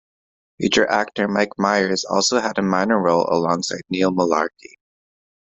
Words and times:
Future 0.59 0.89
actor 0.89 1.27
Mike 1.27 1.51
Myers 1.59 2.05
also 2.05 2.39
had 2.39 2.57
a 2.57 2.63
minor 2.63 2.99
role 2.99 3.27
alongside 3.31 3.81
Neil 3.91 4.09
Mullarkey. 4.09 4.79